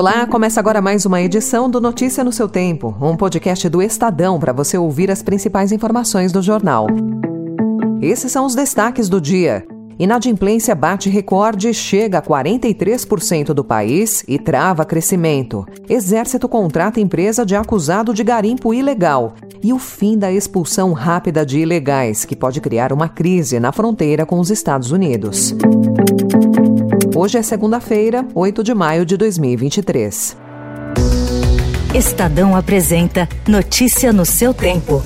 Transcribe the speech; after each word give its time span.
Olá, 0.00 0.26
começa 0.26 0.58
agora 0.58 0.80
mais 0.80 1.04
uma 1.04 1.20
edição 1.20 1.68
do 1.68 1.78
Notícia 1.78 2.24
no 2.24 2.32
seu 2.32 2.48
Tempo, 2.48 2.96
um 3.02 3.14
podcast 3.14 3.68
do 3.68 3.82
Estadão 3.82 4.40
para 4.40 4.50
você 4.50 4.78
ouvir 4.78 5.10
as 5.10 5.22
principais 5.22 5.72
informações 5.72 6.32
do 6.32 6.40
jornal. 6.40 6.86
Esses 8.00 8.32
são 8.32 8.46
os 8.46 8.54
destaques 8.54 9.10
do 9.10 9.20
dia. 9.20 9.62
Inadimplência 9.98 10.74
bate 10.74 11.10
recorde, 11.10 11.74
chega 11.74 12.16
a 12.16 12.22
43% 12.22 13.52
do 13.52 13.62
país 13.62 14.24
e 14.26 14.38
trava 14.38 14.86
crescimento. 14.86 15.66
Exército 15.86 16.48
contrata 16.48 16.98
empresa 16.98 17.44
de 17.44 17.54
acusado 17.54 18.14
de 18.14 18.24
garimpo 18.24 18.72
ilegal. 18.72 19.34
E 19.62 19.70
o 19.70 19.78
fim 19.78 20.16
da 20.16 20.32
expulsão 20.32 20.94
rápida 20.94 21.44
de 21.44 21.58
ilegais, 21.58 22.24
que 22.24 22.34
pode 22.34 22.62
criar 22.62 22.90
uma 22.90 23.06
crise 23.06 23.60
na 23.60 23.70
fronteira 23.70 24.24
com 24.24 24.40
os 24.40 24.50
Estados 24.50 24.92
Unidos. 24.92 25.54
Hoje 27.22 27.36
é 27.36 27.42
segunda-feira, 27.42 28.26
8 28.34 28.64
de 28.64 28.72
maio 28.72 29.04
de 29.04 29.14
2023. 29.14 30.38
Estadão 31.94 32.56
apresenta 32.56 33.28
Notícia 33.46 34.10
no 34.10 34.24
seu 34.24 34.54
tempo. 34.54 35.02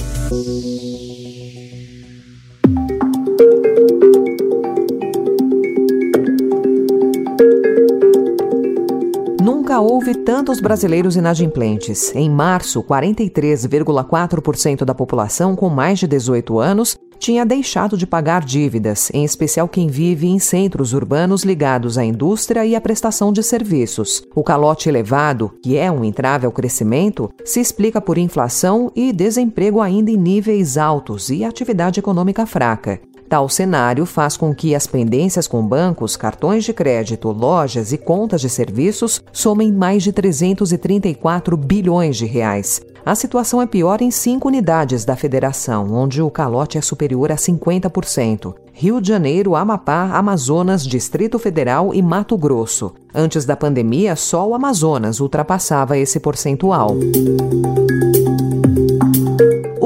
Nunca 9.43 9.81
houve 9.81 10.15
tantos 10.15 10.61
brasileiros 10.61 11.17
inadimplentes. 11.17 12.15
Em 12.15 12.31
março, 12.31 12.81
43,4% 12.85 14.85
da 14.85 14.95
população 14.95 15.57
com 15.57 15.69
mais 15.69 15.99
de 15.99 16.07
18 16.07 16.61
anos 16.61 16.97
tinha 17.25 17.47
deixado 17.47 17.97
de 17.97 18.07
pagar 18.07 18.45
dívidas, 18.45 19.11
em 19.15 19.25
especial 19.25 19.67
quem 19.67 19.87
vive 19.87 20.27
em 20.27 20.39
centros 20.39 20.93
urbanos 20.93 21.43
ligados 21.43 21.97
à 21.97 22.05
indústria 22.05 22.67
e 22.67 22.77
à 22.77 22.81
prestação 22.83 23.33
de 23.33 23.43
serviços. 23.43 24.23
O 24.35 24.45
calote 24.45 24.91
elevado, 24.91 25.51
que 25.63 25.75
é 25.75 25.91
um 25.91 26.05
entrave 26.05 26.45
ao 26.45 26.53
crescimento, 26.53 27.33
se 27.43 27.61
explica 27.61 27.99
por 27.99 28.19
inflação 28.19 28.93
e 28.95 29.11
desemprego 29.11 29.81
ainda 29.81 30.11
em 30.11 30.19
níveis 30.19 30.77
altos 30.77 31.31
e 31.31 31.45
atividade 31.45 31.99
econômica 31.99 32.45
fraca. 32.45 33.01
Tal 33.27 33.49
cenário 33.49 34.05
faz 34.05 34.37
com 34.37 34.55
que 34.55 34.75
as 34.75 34.87
pendências 34.87 35.49
com 35.49 35.67
bancos, 35.67 36.17
cartões 36.19 36.63
de 36.63 36.75
crédito, 36.75 37.33
lojas 37.33 37.91
e 37.91 37.97
contas 37.97 38.43
de 38.43 38.51
serviços 38.51 39.23
somem 39.33 39.73
mais 39.73 40.03
de 40.03 40.13
334 40.13 41.57
bilhões 41.57 42.19
de 42.19 42.27
reais. 42.27 42.83
A 43.07 43.15
situação 43.15 43.61
é 43.61 43.67
pior 43.67 44.01
em 44.01 44.11
cinco 44.11 44.49
unidades 44.49 45.05
da 45.05 45.15
federação, 45.15 45.93
onde 45.93 46.23
o 46.23 46.31
calote 46.31 46.79
é 46.79 46.81
superior 46.81 47.31
a 47.31 47.37
50%. 47.37 48.55
Rio 48.73 48.99
de 48.99 49.09
Janeiro, 49.09 49.55
Amapá, 49.55 50.11
Amazonas, 50.15 50.87
Distrito 50.87 51.39
Federal 51.39 51.93
e 51.93 52.01
Mato 52.01 52.37
Grosso. 52.39 52.95
Antes 53.15 53.45
da 53.45 53.55
pandemia, 53.55 54.17
só 54.17 54.49
o 54.49 54.55
Amazonas 54.55 55.21
ultrapassava 55.21 55.99
esse 55.99 56.19
percentual 56.19 56.97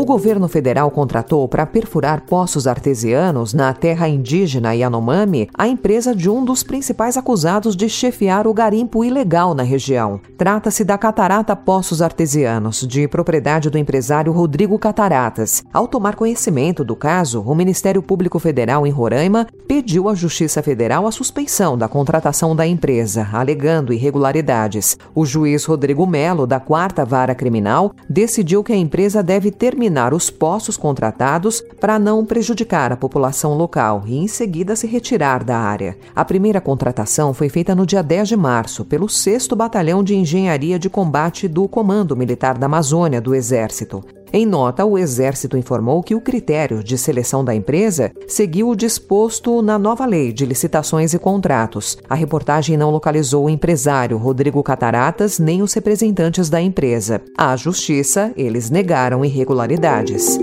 governo 0.09 0.49
federal 0.49 0.91
contratou 0.91 1.47
para 1.47 1.67
perfurar 1.67 2.23
poços 2.23 2.67
artesianos 2.67 3.53
na 3.53 3.75
terra 3.75 4.09
indígena 4.09 4.75
Yanomami 4.75 5.51
a 5.53 5.69
empresa 5.69 6.17
de 6.17 6.31
um 6.31 6.43
dos 6.43 6.63
principais 6.63 7.19
acusados 7.19 7.77
de 7.77 7.91
chefiar 7.91 8.47
o 8.47 8.55
garimpo 8.55 9.05
ilegal 9.05 9.53
na 9.53 9.63
região. 9.63 10.19
Trata-se 10.39 10.83
da 10.83 10.97
Catarata 10.97 11.55
Poços 11.55 12.01
Artesianos, 12.01 12.87
de 12.89 13.07
propriedade 13.07 13.69
do 13.69 13.77
empresário 13.77 14.33
Rodrigo 14.33 14.79
Cataratas. 14.79 15.63
Ao 15.71 15.87
tomar 15.87 16.15
conhecimento 16.15 16.83
do 16.83 16.97
caso, 16.97 17.43
o 17.43 17.55
Ministério 17.55 18.03
Público 18.03 18.39
Federal 18.39 18.87
em 18.87 18.91
Roraima 18.91 19.47
pediu 19.67 20.09
à 20.09 20.15
Justiça 20.15 20.63
Federal 20.63 21.07
a 21.07 21.13
suspeição 21.13 21.77
da 21.77 21.87
contratação 21.87 22.57
da 22.57 22.67
empresa, 22.67 23.29
alegando 23.31 23.93
irregularidades. 23.93 24.97
O 25.15 25.27
juiz 25.27 25.67
Rodrigo 25.67 26.07
Melo, 26.07 26.47
da 26.47 26.59
Quarta 26.59 27.05
Vara 27.05 27.35
Criminal, 27.35 27.93
decidiu 28.09 28.65
que 28.65 28.73
a 28.73 28.77
empresa 28.77 29.23
deve 29.23 29.51
terminar 29.51 29.98
os 29.99 30.31
poços 30.31 30.77
contratados 30.77 31.61
para 31.81 31.99
não 31.99 32.25
prejudicar 32.25 32.93
a 32.93 32.97
população 32.97 33.55
local 33.55 34.05
e, 34.07 34.17
em 34.17 34.29
seguida, 34.29 34.77
se 34.77 34.87
retirar 34.87 35.43
da 35.43 35.59
área. 35.59 35.97
A 36.15 36.25
primeira 36.25 36.61
contratação 36.61 37.35
foi 37.35 37.49
feita 37.49 37.75
no 37.75 37.85
dia 37.85 38.03
10 38.03 38.29
de 38.29 38.37
março 38.37 38.85
pelo 38.85 39.09
6 39.09 39.49
Batalhão 39.49 40.05
de 40.05 40.15
Engenharia 40.15 40.79
de 40.79 40.89
Combate 40.89 41.49
do 41.49 41.67
Comando 41.67 42.17
Militar 42.17 42.57
da 42.57 42.67
Amazônia 42.67 43.21
do 43.21 43.35
Exército. 43.35 44.05
Em 44.33 44.45
nota, 44.45 44.85
o 44.85 44.99
Exército 44.99 45.57
informou 45.57 46.03
que 46.03 46.15
o 46.15 46.21
critério 46.21 46.83
de 46.83 46.99
seleção 46.99 47.45
da 47.45 47.55
empresa 47.55 48.13
seguiu 48.27 48.69
o 48.69 48.77
disposto 48.77 49.63
na 49.63 49.79
nova 49.79 50.05
lei 50.05 50.33
de 50.33 50.45
licitações 50.45 51.15
e 51.15 51.19
contratos. 51.19 51.97
A 52.09 52.15
reportagem 52.15 52.77
não 52.77 52.91
localizou 52.91 53.47
o 53.47 53.51
empresário 53.51 54.19
Rodrigo 54.19 54.63
Cataratas 54.63 55.39
nem 55.39 55.63
os 55.63 55.73
representantes 55.73 56.51
da 56.51 56.61
empresa. 56.61 57.23
À 57.37 57.57
Justiça, 57.57 58.33
eles 58.37 58.71
negaram 58.71 59.25
irregularidades. 59.25 60.39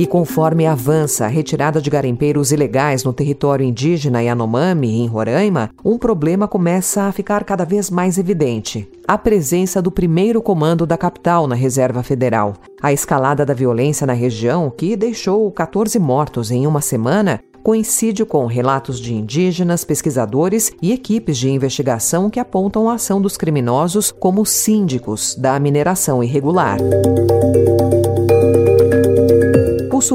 E 0.00 0.06
conforme 0.06 0.66
avança 0.66 1.26
a 1.26 1.28
retirada 1.28 1.78
de 1.78 1.90
garimpeiros 1.90 2.52
ilegais 2.52 3.04
no 3.04 3.12
território 3.12 3.66
indígena 3.66 4.22
Yanomami, 4.22 4.98
em 4.98 5.06
Roraima, 5.06 5.68
um 5.84 5.98
problema 5.98 6.48
começa 6.48 7.02
a 7.02 7.12
ficar 7.12 7.44
cada 7.44 7.66
vez 7.66 7.90
mais 7.90 8.16
evidente: 8.16 8.90
a 9.06 9.18
presença 9.18 9.82
do 9.82 9.90
primeiro 9.90 10.40
comando 10.40 10.86
da 10.86 10.96
capital 10.96 11.46
na 11.46 11.54
Reserva 11.54 12.02
Federal. 12.02 12.54
A 12.80 12.94
escalada 12.94 13.44
da 13.44 13.52
violência 13.52 14.06
na 14.06 14.14
região, 14.14 14.72
que 14.74 14.96
deixou 14.96 15.52
14 15.52 15.98
mortos 15.98 16.50
em 16.50 16.66
uma 16.66 16.80
semana, 16.80 17.38
coincide 17.62 18.24
com 18.24 18.46
relatos 18.46 18.98
de 18.98 19.12
indígenas, 19.12 19.84
pesquisadores 19.84 20.72
e 20.80 20.92
equipes 20.92 21.36
de 21.36 21.50
investigação 21.50 22.30
que 22.30 22.40
apontam 22.40 22.88
a 22.88 22.94
ação 22.94 23.20
dos 23.20 23.36
criminosos 23.36 24.10
como 24.10 24.46
síndicos 24.46 25.34
da 25.34 25.60
mineração 25.60 26.24
irregular 26.24 26.78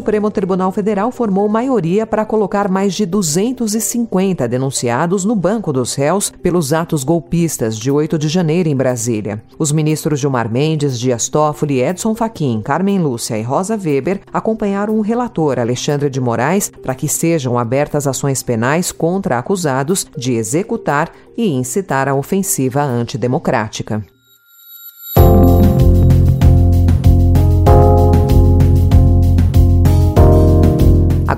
Supremo 0.05 0.29
Tribunal 0.29 0.71
Federal 0.71 1.11
formou 1.11 1.49
maioria 1.49 2.05
para 2.05 2.23
colocar 2.23 2.69
mais 2.69 2.93
de 2.93 3.07
250 3.07 4.47
denunciados 4.47 5.25
no 5.25 5.35
banco 5.35 5.73
dos 5.73 5.95
réus 5.95 6.31
pelos 6.43 6.73
atos 6.73 7.03
golpistas 7.03 7.75
de 7.75 7.89
8 7.89 8.15
de 8.19 8.29
janeiro 8.29 8.69
em 8.69 8.75
Brasília. 8.75 9.41
Os 9.57 9.71
ministros 9.71 10.19
Gilmar 10.19 10.47
Mendes, 10.47 10.99
Dias 10.99 11.27
Toffoli, 11.27 11.81
Edson 11.81 12.13
Fachin, 12.13 12.61
Carmen 12.61 12.99
Lúcia 12.99 13.35
e 13.35 13.41
Rosa 13.41 13.75
Weber 13.83 14.21
acompanharam 14.31 14.95
o 14.95 15.01
relator 15.01 15.57
Alexandre 15.57 16.07
de 16.07 16.21
Moraes 16.21 16.71
para 16.83 16.93
que 16.93 17.07
sejam 17.07 17.57
abertas 17.57 18.05
ações 18.05 18.43
penais 18.43 18.91
contra 18.91 19.39
acusados 19.39 20.05
de 20.15 20.33
executar 20.33 21.11
e 21.35 21.51
incitar 21.51 22.07
a 22.07 22.13
ofensiva 22.13 22.83
antidemocrática. 22.83 24.05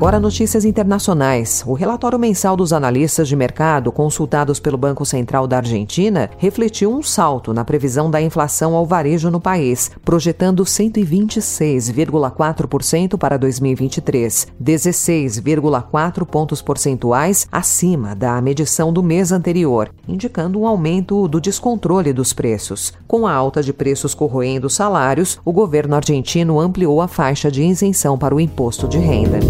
Agora, 0.07 0.21
notícias 0.21 0.63
internacionais. 0.63 1.65
O 1.67 1.73
relatório 1.73 2.17
mensal 2.17 2.55
dos 2.55 2.71
analistas 2.71 3.27
de 3.27 3.35
mercado 3.35 3.91
consultados 3.91 4.57
pelo 4.57 4.77
Banco 4.77 5.05
Central 5.05 5.45
da 5.45 5.57
Argentina 5.57 6.29
refletiu 6.37 6.93
um 6.93 7.03
salto 7.03 7.53
na 7.53 7.65
previsão 7.65 8.09
da 8.09 8.21
inflação 8.21 8.73
ao 8.73 8.85
varejo 8.85 9.29
no 9.29 9.41
país, 9.41 9.91
projetando 10.05 10.63
126,4% 10.63 13.17
para 13.17 13.35
2023, 13.35 14.47
16,4 14.63 16.25
pontos 16.25 16.61
percentuais 16.61 17.45
acima 17.51 18.15
da 18.15 18.41
medição 18.41 18.93
do 18.93 19.03
mês 19.03 19.33
anterior, 19.33 19.91
indicando 20.07 20.61
um 20.61 20.65
aumento 20.65 21.27
do 21.27 21.41
descontrole 21.41 22.13
dos 22.13 22.31
preços. 22.31 22.93
Com 23.05 23.27
a 23.27 23.33
alta 23.33 23.61
de 23.61 23.73
preços 23.73 24.15
corroendo 24.15 24.69
salários, 24.69 25.37
o 25.43 25.51
governo 25.51 25.97
argentino 25.97 26.61
ampliou 26.61 27.01
a 27.01 27.09
faixa 27.09 27.51
de 27.51 27.61
isenção 27.61 28.17
para 28.17 28.33
o 28.33 28.39
imposto 28.39 28.87
de 28.87 28.99
renda. 28.99 29.41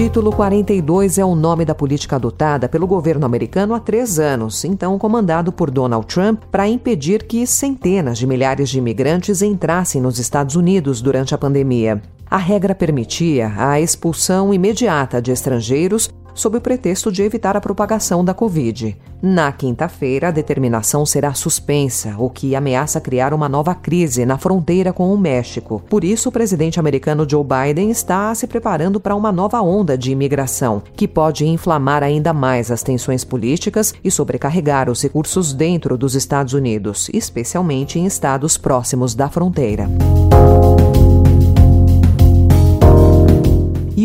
Título 0.00 0.32
42 0.32 1.18
é 1.18 1.24
o 1.26 1.34
nome 1.34 1.62
da 1.62 1.74
política 1.74 2.16
adotada 2.16 2.70
pelo 2.70 2.86
governo 2.86 3.26
americano 3.26 3.74
há 3.74 3.80
três 3.80 4.18
anos, 4.18 4.64
então 4.64 4.98
comandado 4.98 5.52
por 5.52 5.70
Donald 5.70 6.06
Trump, 6.06 6.44
para 6.50 6.66
impedir 6.66 7.24
que 7.24 7.46
centenas 7.46 8.16
de 8.16 8.26
milhares 8.26 8.70
de 8.70 8.78
imigrantes 8.78 9.42
entrassem 9.42 10.00
nos 10.00 10.18
Estados 10.18 10.56
Unidos 10.56 11.02
durante 11.02 11.34
a 11.34 11.38
pandemia. 11.38 12.00
A 12.30 12.38
regra 12.38 12.74
permitia 12.74 13.52
a 13.54 13.78
expulsão 13.78 14.54
imediata 14.54 15.20
de 15.20 15.32
estrangeiros 15.32 16.08
sob 16.40 16.56
o 16.58 16.60
pretexto 16.60 17.12
de 17.12 17.22
evitar 17.22 17.56
a 17.56 17.60
propagação 17.60 18.24
da 18.24 18.32
Covid. 18.32 18.96
Na 19.22 19.52
quinta-feira, 19.52 20.28
a 20.28 20.30
determinação 20.30 21.04
será 21.04 21.34
suspensa, 21.34 22.14
o 22.18 22.30
que 22.30 22.56
ameaça 22.56 23.00
criar 23.00 23.34
uma 23.34 23.48
nova 23.48 23.74
crise 23.74 24.24
na 24.24 24.38
fronteira 24.38 24.92
com 24.92 25.12
o 25.12 25.18
México. 25.18 25.82
Por 25.90 26.02
isso, 26.02 26.30
o 26.30 26.32
presidente 26.32 26.80
americano 26.80 27.28
Joe 27.28 27.44
Biden 27.44 27.90
está 27.90 28.34
se 28.34 28.46
preparando 28.46 28.98
para 28.98 29.14
uma 29.14 29.30
nova 29.30 29.60
onda 29.60 29.98
de 29.98 30.10
imigração, 30.10 30.82
que 30.96 31.06
pode 31.06 31.46
inflamar 31.46 32.02
ainda 32.02 32.32
mais 32.32 32.70
as 32.70 32.82
tensões 32.82 33.22
políticas 33.22 33.92
e 34.02 34.10
sobrecarregar 34.10 34.88
os 34.88 35.02
recursos 35.02 35.52
dentro 35.52 35.98
dos 35.98 36.14
Estados 36.14 36.54
Unidos, 36.54 37.10
especialmente 37.12 37.98
em 37.98 38.06
estados 38.06 38.56
próximos 38.56 39.14
da 39.14 39.28
fronteira. 39.28 39.86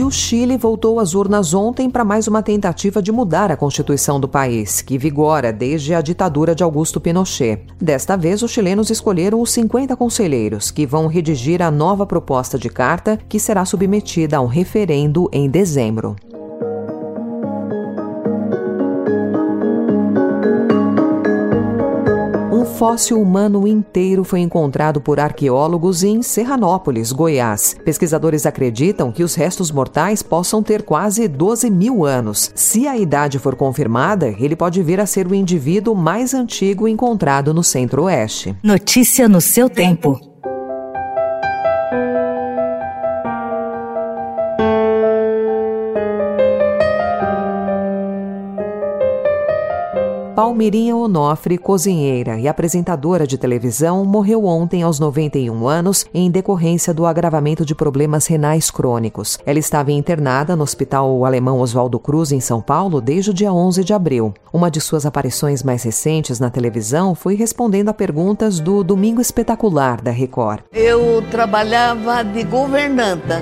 O 0.04 0.12
Chile 0.12 0.58
voltou 0.58 1.00
às 1.00 1.14
urnas 1.14 1.54
ontem 1.54 1.90
para 1.90 2.04
mais 2.04 2.28
uma 2.28 2.42
tentativa 2.42 3.02
de 3.02 3.12
mudar 3.12 3.52
a 3.52 3.58
Constituição 3.58 4.20
do 4.20 4.28
país, 4.28 4.82
que 4.82 4.98
vigora 4.98 5.52
desde 5.52 5.94
a 5.94 6.02
ditadura 6.02 6.56
de 6.56 6.64
Augusto 6.64 7.00
Pinochet. 7.00 7.62
Desta 7.80 8.16
vez, 8.16 8.42
os 8.42 8.52
chilenos 8.52 8.90
escolheram 8.90 9.42
os 9.42 9.52
50 9.52 9.96
conselheiros, 9.96 10.72
que 10.72 10.86
vão 10.86 11.08
redigir 11.08 11.62
a 11.62 11.70
nova 11.70 12.06
proposta 12.06 12.58
de 12.58 12.70
carta, 12.70 13.20
que 13.28 13.40
será 13.40 13.66
submetida 13.66 14.38
a 14.38 14.42
um 14.42 14.48
referendo 14.48 15.30
em 15.32 15.50
dezembro. 15.50 16.16
Fóssil 22.76 23.22
humano 23.22 23.66
inteiro 23.66 24.26
foi 24.26 24.42
encontrado 24.42 25.00
por 25.00 25.18
arqueólogos 25.18 26.04
em 26.04 26.22
Serranópolis, 26.22 27.14
Goiás. 27.14 27.74
Pesquisadores 27.86 28.46
acreditam 28.46 29.14
que 29.14 29.24
os 29.24 29.34
restos 29.34 29.72
mortais 29.72 30.22
possam 30.22 30.62
ter 30.62 30.84
quase 30.84 31.26
12 31.28 31.70
mil 31.70 32.04
anos. 32.06 32.52
Se 32.54 32.86
a 32.86 32.98
idade 32.98 33.40
for 33.40 33.56
confirmada, 33.56 34.36
ele 34.38 34.58
pode 34.58 34.84
vir 34.84 35.00
a 35.00 35.06
ser 35.06 35.26
o 35.26 35.34
indivíduo 35.34 35.96
mais 35.96 36.34
antigo 36.34 36.86
encontrado 36.86 37.54
no 37.54 37.64
centro-oeste. 37.64 38.54
Notícia 38.62 39.30
no 39.30 39.40
seu 39.40 39.70
tempo. 39.70 40.35
Palmirinha 50.36 50.98
Onofre, 50.98 51.58
cozinheira 51.58 52.38
e 52.38 52.46
apresentadora 52.46 53.26
de 53.26 53.38
televisão, 53.38 54.04
morreu 54.04 54.44
ontem 54.44 54.84
aos 54.84 55.00
91 55.00 55.66
anos 55.66 56.06
em 56.14 56.30
decorrência 56.30 56.94
do 56.94 57.06
agravamento 57.06 57.66
de 57.66 57.74
problemas 57.74 58.28
renais 58.28 58.70
crônicos. 58.70 59.40
Ela 59.46 59.60
estava 59.60 59.94
internada 59.94 60.54
no 60.54 60.64
Hospital 60.64 61.24
Alemão 61.24 61.62
Oswaldo 61.62 61.98
Cruz, 61.98 62.34
em 62.34 62.42
São 62.42 62.62
Paulo, 62.62 63.00
desde 63.00 63.30
o 63.30 63.34
dia 63.34 63.54
11 63.54 63.86
de 63.86 63.94
abril. 63.94 64.34
Uma 64.52 64.70
de 64.70 64.82
suas 64.82 65.06
aparições 65.06 65.64
mais 65.64 65.84
recentes 65.84 66.38
na 66.38 66.50
televisão 66.50 67.16
foi 67.16 67.36
respondendo 67.36 67.88
a 67.88 67.94
perguntas 67.94 68.60
do 68.60 68.84
Domingo 68.84 69.22
Espetacular 69.22 70.02
da 70.02 70.12
Record. 70.12 70.64
Eu 70.74 71.24
trabalhava 71.32 72.26
de 72.26 72.44
governanta 72.44 73.42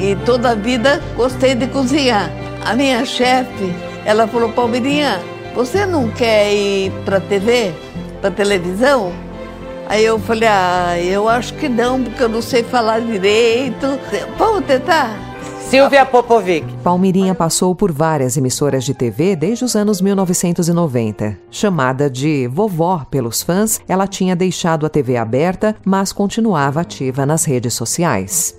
e 0.00 0.16
toda 0.26 0.50
a 0.50 0.54
vida 0.56 1.00
gostei 1.16 1.54
de 1.54 1.68
cozinhar. 1.68 2.28
A 2.66 2.74
minha 2.74 3.04
chefe, 3.06 3.72
ela 4.04 4.26
falou, 4.26 4.48
Palmirinha, 4.48 5.37
você 5.54 5.86
não 5.86 6.08
quer 6.08 6.52
ir 6.52 6.92
para 7.04 7.20
TV, 7.20 7.72
para 8.20 8.30
televisão? 8.30 9.12
Aí 9.88 10.04
eu 10.04 10.18
falei, 10.18 10.48
ah, 10.48 11.00
eu 11.00 11.28
acho 11.28 11.54
que 11.54 11.68
não, 11.68 12.04
porque 12.04 12.22
eu 12.22 12.28
não 12.28 12.42
sei 12.42 12.62
falar 12.62 13.00
direito. 13.00 13.98
Vamos 14.36 14.64
tentar? 14.66 15.28
Silvia 15.68 16.04
Popovic. 16.06 16.66
Palmirinha 16.82 17.34
passou 17.34 17.74
por 17.74 17.92
várias 17.92 18.38
emissoras 18.38 18.84
de 18.84 18.94
TV 18.94 19.36
desde 19.36 19.64
os 19.66 19.76
anos 19.76 20.00
1990. 20.00 21.38
Chamada 21.50 22.08
de 22.08 22.48
vovó 22.48 23.06
pelos 23.10 23.42
fãs, 23.42 23.78
ela 23.86 24.06
tinha 24.06 24.34
deixado 24.34 24.86
a 24.86 24.88
TV 24.88 25.18
aberta, 25.18 25.76
mas 25.84 26.10
continuava 26.10 26.80
ativa 26.80 27.26
nas 27.26 27.44
redes 27.44 27.74
sociais. 27.74 28.58